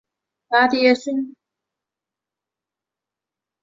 [0.49, 1.35] 芽叠生。